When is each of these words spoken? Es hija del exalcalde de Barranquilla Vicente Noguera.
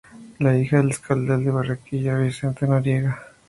Es 0.39 0.59
hija 0.65 0.77
del 0.77 0.87
exalcalde 0.89 1.37
de 1.45 1.51
Barranquilla 1.51 2.17
Vicente 2.17 2.67
Noguera. 2.67 3.19